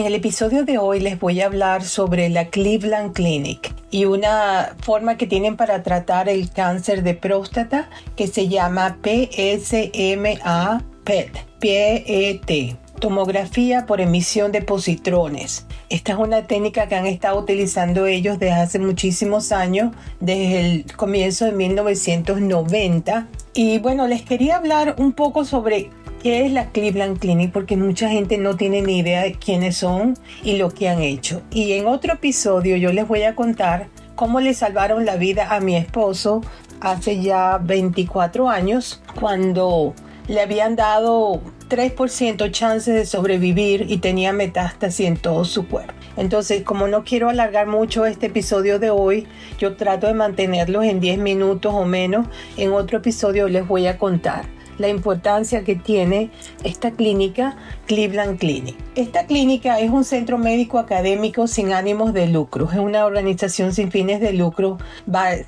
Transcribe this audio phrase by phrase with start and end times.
[0.00, 4.74] En el episodio de hoy les voy a hablar sobre la Cleveland Clinic y una
[4.80, 12.78] forma que tienen para tratar el cáncer de próstata que se llama PSMA PET, PET,
[12.98, 15.66] tomografía por emisión de positrones.
[15.90, 20.96] Esta es una técnica que han estado utilizando ellos desde hace muchísimos años, desde el
[20.96, 23.26] comienzo de 1990.
[23.52, 25.90] Y bueno, les quería hablar un poco sobre
[26.22, 30.16] qué es la Cleveland Clinic porque mucha gente no tiene ni idea de quiénes son
[30.42, 31.42] y lo que han hecho.
[31.50, 35.60] Y en otro episodio yo les voy a contar cómo le salvaron la vida a
[35.60, 36.42] mi esposo
[36.80, 39.94] hace ya 24 años cuando
[40.28, 45.94] le habían dado 3% chances de sobrevivir y tenía metástasis en todo su cuerpo.
[46.16, 49.26] Entonces, como no quiero alargar mucho este episodio de hoy,
[49.58, 52.26] yo trato de mantenerlos en 10 minutos o menos.
[52.56, 56.30] En otro episodio les voy a contar la importancia que tiene
[56.64, 58.76] esta clínica Cleveland Clinic.
[58.94, 63.90] Esta clínica es un centro médico académico sin ánimos de lucro, es una organización sin
[63.90, 64.78] fines de lucro,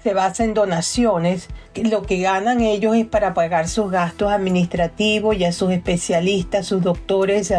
[0.02, 5.44] se basa en donaciones, lo que ganan ellos es para pagar sus gastos administrativos y
[5.44, 7.52] a sus especialistas, sus doctores,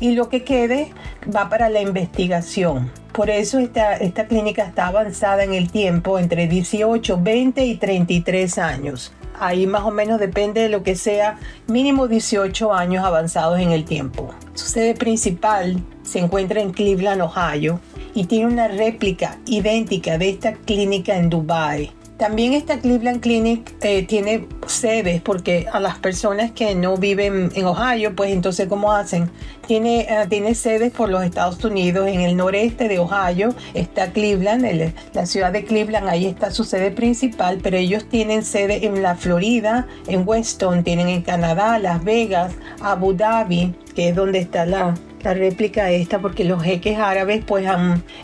[0.00, 0.92] y lo que quede
[1.34, 2.92] va para la investigación.
[3.12, 8.58] Por eso esta, esta clínica está avanzada en el tiempo entre 18, 20 y 33
[8.58, 13.72] años ahí más o menos depende de lo que sea, mínimo 18 años avanzados en
[13.72, 14.34] el tiempo.
[14.54, 17.80] Su sede principal se encuentra en Cleveland, Ohio,
[18.14, 21.90] y tiene una réplica idéntica de esta clínica en Dubai.
[22.16, 27.66] También esta Cleveland Clinic eh, tiene sedes porque a las personas que no viven en
[27.66, 29.28] Ohio, pues entonces ¿cómo hacen?
[29.66, 34.94] Tiene, eh, tiene sedes por los Estados Unidos, en el noreste de Ohio está Cleveland,
[35.12, 39.16] la ciudad de Cleveland, ahí está su sede principal, pero ellos tienen sede en la
[39.16, 44.94] Florida, en Weston, tienen en Canadá, Las Vegas, Abu Dhabi, que es donde está la,
[45.24, 47.66] la réplica esta porque los jeques árabes pues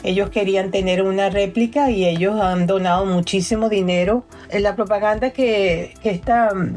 [0.04, 4.24] ellos querían tener una réplica y ellos han donado muchísimo dinero.
[4.50, 6.76] En la propaganda que, que esta um,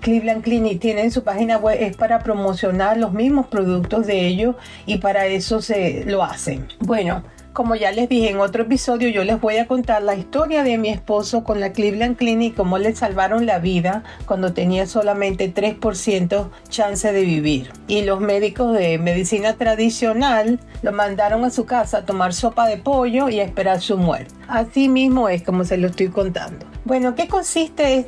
[0.00, 4.56] Cleveland Clinic tiene en su página web es para promocionar los mismos productos de ellos
[4.86, 6.66] y para eso se lo hacen.
[6.80, 7.22] Bueno,
[7.60, 10.78] como ya les dije en otro episodio, yo les voy a contar la historia de
[10.78, 16.48] mi esposo con la Cleveland Clinic, cómo le salvaron la vida cuando tenía solamente 3%
[16.70, 17.70] chance de vivir.
[17.86, 22.78] Y los médicos de medicina tradicional lo mandaron a su casa a tomar sopa de
[22.78, 24.32] pollo y esperar su muerte.
[24.48, 26.64] Así mismo es como se lo estoy contando.
[26.86, 28.06] Bueno, ¿qué consiste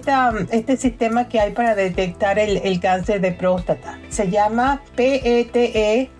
[0.50, 3.98] este sistema que hay para detectar el, el cáncer de próstata?
[4.08, 6.12] Se llama PETE-PSMA.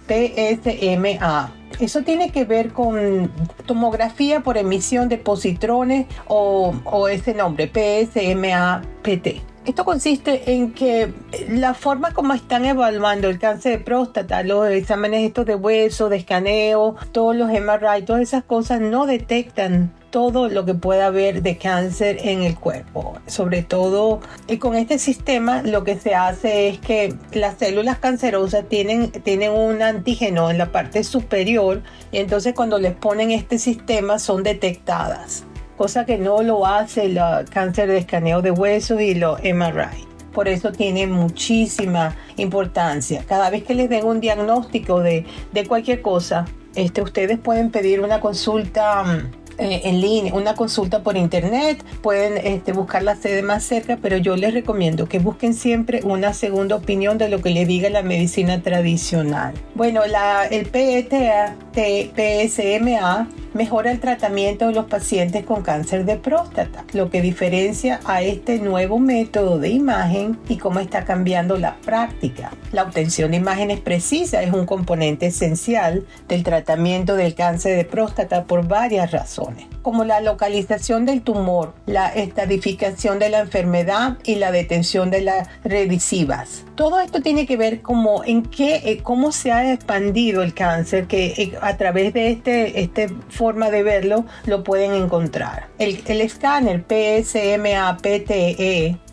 [1.80, 3.30] Eso tiene que ver con
[3.66, 9.42] tomografía por emisión de positrones o, ese nombre, PSMA-PT.
[9.64, 11.12] Esto consiste en que
[11.48, 16.16] la forma como están evaluando el cáncer de próstata, los exámenes estos de hueso, de
[16.16, 21.56] escaneo, todos los MRI, todas esas cosas no detectan todo lo que pueda haber de
[21.56, 23.18] cáncer en el cuerpo.
[23.26, 28.68] Sobre todo y con este sistema lo que se hace es que las células cancerosas
[28.68, 34.20] tienen, tienen un antígeno en la parte superior y entonces cuando les ponen este sistema
[34.20, 35.44] son detectadas
[35.78, 37.18] cosa que no lo hace el
[37.50, 40.06] cáncer de escaneo de huesos y los MRI.
[40.32, 43.24] Por eso tiene muchísima importancia.
[43.26, 48.00] Cada vez que les den un diagnóstico de, de cualquier cosa, este, ustedes pueden pedir
[48.00, 53.42] una consulta mm, eh, en línea, una consulta por internet, pueden este, buscar la sede
[53.42, 57.50] más cerca, pero yo les recomiendo que busquen siempre una segunda opinión de lo que
[57.50, 59.54] le diga la medicina tradicional.
[59.74, 60.02] Bueno,
[60.50, 67.20] el PETA, PSMA mejora el tratamiento de los pacientes con cáncer de próstata, lo que
[67.20, 72.52] diferencia a este nuevo método de imagen y cómo está cambiando la práctica.
[72.72, 78.44] La obtención de imágenes precisas es un componente esencial del tratamiento del cáncer de próstata
[78.44, 79.41] por varias razones
[79.82, 85.48] como la localización del tumor, la estadificación de la enfermedad y la detención de las
[85.64, 86.64] revisivas.
[86.74, 91.06] Todo esto tiene que ver como en qué, eh, cómo se ha expandido el cáncer,
[91.06, 95.68] que eh, a través de este, esta forma de verlo lo pueden encontrar.
[95.78, 98.52] El, el escáner PSMA-PTE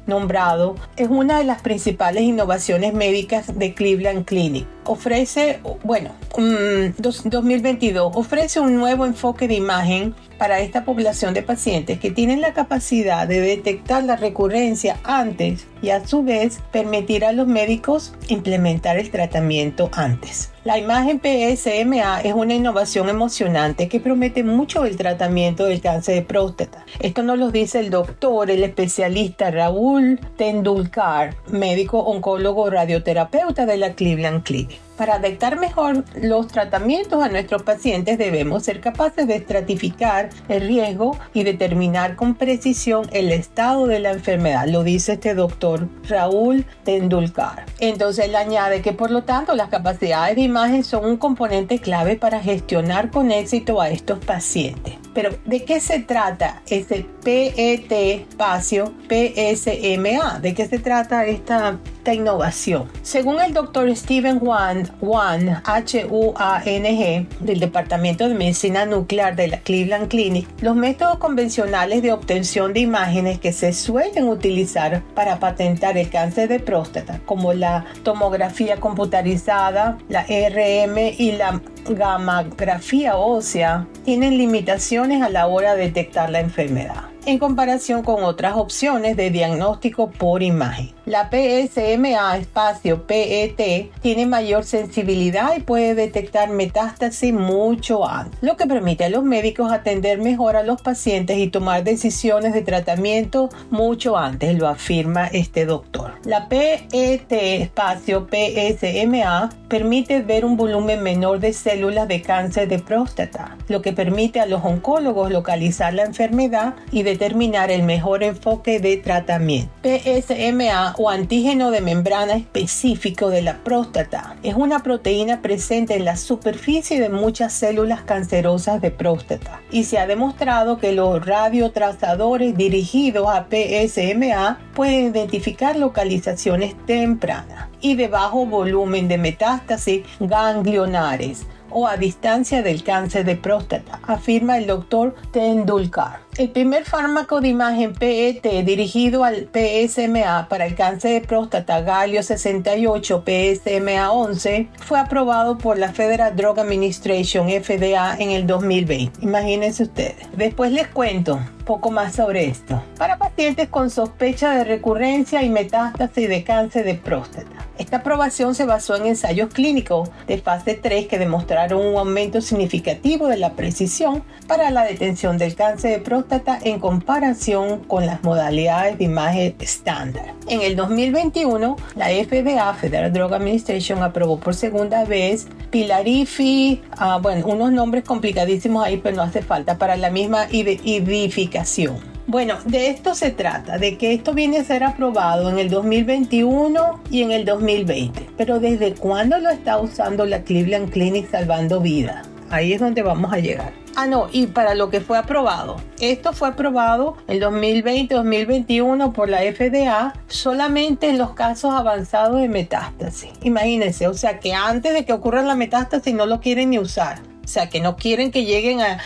[0.10, 4.68] nombrado es una de las principales innovaciones médicas de Cleveland Clinic.
[4.90, 12.00] Ofrece, bueno, 2022, mm, ofrece un nuevo enfoque de imagen para esta población de pacientes
[12.00, 17.34] que tienen la capacidad de detectar la recurrencia antes y a su vez permitir a
[17.34, 20.50] los médicos implementar el tratamiento antes.
[20.64, 26.22] La imagen PSMA es una innovación emocionante que promete mucho el tratamiento del cáncer de
[26.22, 26.86] próstata.
[27.00, 33.94] Esto nos lo dice el doctor, el especialista Raúl Tendulkar, médico oncólogo radioterapeuta de la
[33.94, 34.79] Cleveland Clinic.
[35.00, 41.18] Para adaptar mejor los tratamientos a nuestros pacientes debemos ser capaces de estratificar el riesgo
[41.34, 47.66] y determinar con precisión el estado de la enfermedad, lo dice este doctor Raúl Tendulkar.
[47.80, 52.18] Entonces él añade que por lo tanto las capacidades de imagen son un componente clave
[52.18, 54.96] para gestionar con éxito a estos pacientes.
[55.14, 60.40] Pero ¿de qué se trata ese PET espacio PSMA?
[60.42, 61.80] ¿De qué se trata esta
[62.14, 62.86] innovación.
[63.02, 70.48] Según el doctor Steven Wan, H-U-A-N-G, del Departamento de Medicina Nuclear de la Cleveland Clinic,
[70.62, 76.50] los métodos convencionales de obtención de imágenes que se suelen utilizar para patentar el cáncer
[76.50, 85.30] de próstata, como la tomografía computarizada, la RM y la gamografía ósea, tienen limitaciones a
[85.30, 90.92] la hora de detectar la enfermedad en comparación con otras opciones de diagnóstico por imagen.
[91.10, 98.68] La PSMA espacio PET tiene mayor sensibilidad y puede detectar metástasis mucho antes, lo que
[98.68, 104.18] permite a los médicos atender mejor a los pacientes y tomar decisiones de tratamiento mucho
[104.18, 106.12] antes, lo afirma este doctor.
[106.26, 113.58] La PET espacio PSMA permite ver un volumen menor de células de cáncer de próstata,
[113.68, 118.98] lo que permite a los oncólogos localizar la enfermedad y determinar el mejor enfoque de
[118.98, 119.72] tratamiento.
[119.82, 124.36] PSMA o antígeno de membrana específico de la próstata.
[124.44, 129.62] Es una proteína presente en la superficie de muchas células cancerosas de próstata.
[129.72, 137.96] Y se ha demostrado que los radiotrazadores dirigidos a PSMA pueden identificar localizaciones tempranas y
[137.96, 144.68] de bajo volumen de metástasis ganglionares o a distancia del cáncer de próstata, afirma el
[144.68, 146.20] doctor Tendulkar.
[146.38, 152.24] El primer fármaco de imagen PET dirigido al PSMA para el cáncer de próstata Galio
[152.24, 159.20] 68 PSMA 11 fue aprobado por la Federal Drug Administration FDA en el 2020.
[159.22, 160.16] Imagínense ustedes.
[160.38, 162.82] Después les cuento poco más sobre esto.
[162.98, 167.69] Para pacientes con sospecha de recurrencia y metástasis de cáncer de próstata.
[167.80, 173.30] Esta aprobación se basó en ensayos clínicos de fase 3 que demostraron un aumento significativo
[173.30, 178.98] de la precisión para la detención del cáncer de próstata en comparación con las modalidades
[178.98, 180.34] de imagen estándar.
[180.50, 187.48] En el 2021, la FDA, Federal Drug Administration, aprobó por segunda vez Pilarifi, ah, bueno,
[187.48, 192.09] unos nombres complicadísimos ahí, pero no hace falta, para la misma edificación.
[192.30, 197.02] Bueno, de esto se trata, de que esto viene a ser aprobado en el 2021
[197.10, 198.28] y en el 2020.
[198.38, 202.30] Pero ¿desde cuándo lo está usando la Cleveland Clinic salvando vidas?
[202.52, 203.74] Ahí es donde vamos a llegar.
[203.96, 205.78] Ah, no, y para lo que fue aprobado.
[206.00, 213.32] Esto fue aprobado en 2020-2021 por la FDA solamente en los casos avanzados de metástasis.
[213.42, 217.24] Imagínense, o sea que antes de que ocurra la metástasis no lo quieren ni usar.
[217.50, 219.00] O sea, que no quieren que lleguen a,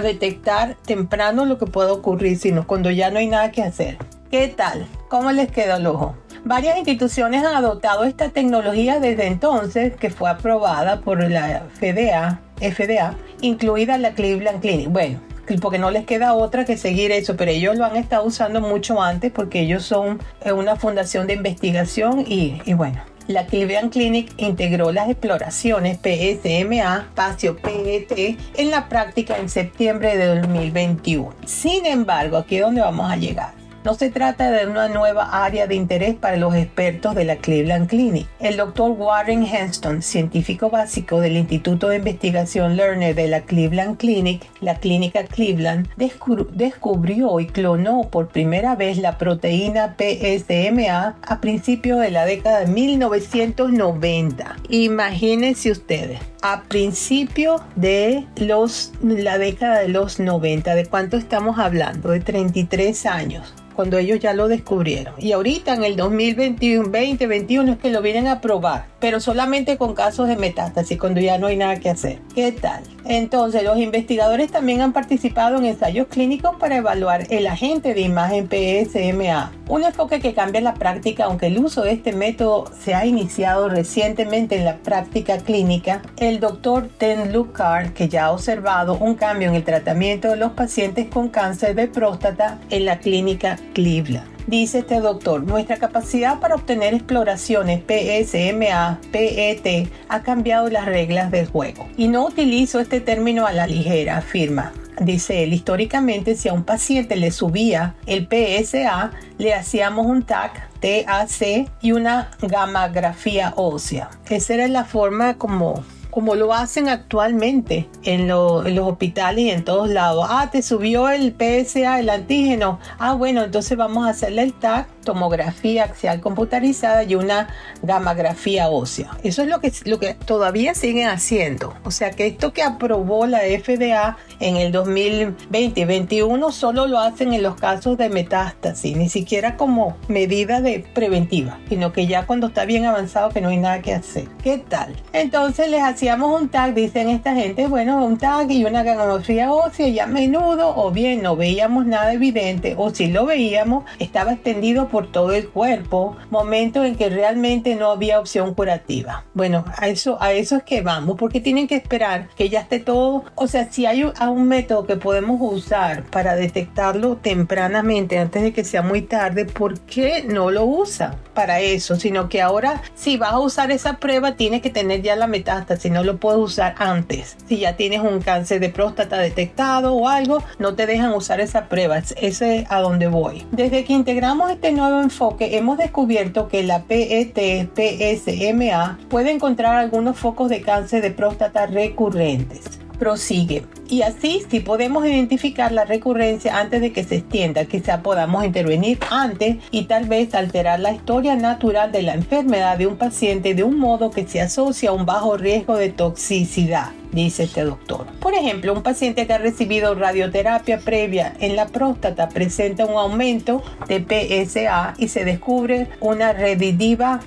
[0.00, 3.98] detectar temprano lo que pueda ocurrir, sino cuando ya no hay nada que hacer.
[4.30, 4.86] ¿Qué tal?
[5.08, 6.14] ¿Cómo les queda el ojo?
[6.44, 13.16] Varias instituciones han adoptado esta tecnología desde entonces, que fue aprobada por la FDA, FDA
[13.40, 14.88] incluida la Cleveland Clinic.
[14.88, 15.18] Bueno,
[15.60, 19.02] porque no les queda otra que seguir eso, pero ellos lo han estado usando mucho
[19.02, 24.32] antes porque ellos son eh, una fundación de investigación y, y bueno, la Cleveland Clinic
[24.38, 31.34] integró las exploraciones PSMA, espacio PET, en la práctica en septiembre de 2021.
[31.46, 33.59] Sin embargo, aquí es donde vamos a llegar.
[33.82, 37.88] No se trata de una nueva área de interés para los expertos de la Cleveland
[37.88, 38.26] Clinic.
[38.38, 44.42] El doctor Warren Henston, científico básico del Instituto de Investigación Lerner de la Cleveland Clinic,
[44.60, 52.10] la clínica Cleveland, descubrió y clonó por primera vez la proteína PSMA a principios de
[52.10, 54.56] la década de 1990.
[54.68, 60.74] Imagínense ustedes a principios de los, la década de los 90.
[60.74, 62.10] ¿De cuánto estamos hablando?
[62.10, 65.14] De 33 años cuando ellos ya lo descubrieron.
[65.16, 69.94] Y ahorita en el 2021, 2021 es que lo vienen a probar, pero solamente con
[69.94, 72.18] casos de metástasis, cuando ya no hay nada que hacer.
[72.34, 72.82] ¿Qué tal?
[73.06, 78.50] Entonces, los investigadores también han participado en ensayos clínicos para evaluar el agente de imagen
[78.50, 83.06] PSMA, un enfoque que cambia la práctica, aunque el uso de este método se ha
[83.06, 86.02] iniciado recientemente en la práctica clínica.
[86.18, 90.36] El el doctor Ten Lucar, que ya ha observado un cambio en el tratamiento de
[90.36, 94.30] los pacientes con cáncer de próstata en la clínica Cleveland.
[94.46, 101.48] Dice este doctor, nuestra capacidad para obtener exploraciones PSMA, PET ha cambiado las reglas del
[101.48, 101.88] juego.
[101.96, 104.72] Y no utilizo este término a la ligera, afirma.
[105.00, 110.70] Dice él, históricamente si a un paciente le subía el PSA, le hacíamos un TAC,
[110.78, 114.10] TAC y una gamografía ósea.
[114.28, 119.88] Esa era la forma como como lo hacen actualmente en, los hospitales y en todos
[119.88, 120.26] lados.
[120.28, 122.78] Ah, te subió el PSA, el antígeno.
[122.98, 127.48] Ah, bueno, entonces vamos a hacerle el TAC, tomografía axial computarizada y una
[127.82, 129.10] gamografía ósea.
[129.22, 131.74] Eso es lo que, lo que todavía siguen haciendo.
[131.84, 136.98] O sea que esto que aprobó la FDA en el 2020 y 2021 solo lo
[136.98, 142.26] hacen en los casos de metástasis, ni siquiera como medida de preventiva, sino que ya
[142.26, 144.28] cuando está bien avanzado que no hay nada que hacer.
[144.42, 144.96] ¿Qué tal?
[145.12, 149.88] Entonces les hacíamos un tag, dicen esta gente, bueno, un tag y una gamografía ósea
[149.88, 154.88] y a menudo o bien no veíamos nada evidente o si lo veíamos estaba extendido
[154.88, 159.24] por todo el cuerpo, momento en que realmente no había opción curativa.
[159.34, 162.80] Bueno, a eso, a eso es que vamos, porque tienen que esperar que ya esté
[162.80, 168.52] todo, o sea, si hay un método que podemos usar para detectarlo tempranamente antes de
[168.52, 171.96] que sea muy tarde, ¿por qué no lo usa para eso?
[171.96, 175.90] Sino que ahora si vas a usar esa prueba tienes que tener ya la metástasis
[175.90, 177.34] no lo puedes usar antes.
[177.48, 181.66] Si ya tienes un cáncer de próstata detectado o algo, no te dejan usar esa
[181.70, 181.96] prueba.
[181.96, 183.46] Ese es a donde voy.
[183.52, 190.18] Desde que integramos este nuevo enfoque, hemos descubierto que la PET PSMA puede encontrar algunos
[190.18, 193.64] focos de cáncer de próstata recurrentes prosigue.
[193.90, 199.00] Y así, si podemos identificar la recurrencia antes de que se extienda, quizá podamos intervenir
[199.10, 203.64] antes y tal vez alterar la historia natural de la enfermedad de un paciente de
[203.64, 208.06] un modo que se asocia a un bajo riesgo de toxicidad dice este doctor.
[208.20, 213.62] Por ejemplo, un paciente que ha recibido radioterapia previa en la próstata presenta un aumento
[213.88, 217.20] de PSA y se descubre una recidiva,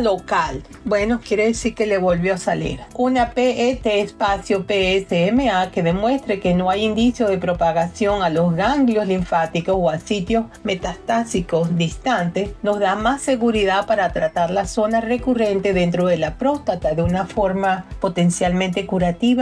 [0.00, 0.62] local.
[0.84, 2.80] Bueno, quiere decir que le volvió a salir.
[2.94, 9.06] Una PET espacio PSMA que demuestre que no hay indicio de propagación a los ganglios
[9.06, 15.74] linfáticos o a sitios metastásicos distantes nos da más seguridad para tratar la zona recurrente
[15.74, 18.86] dentro de la próstata de una forma potencialmente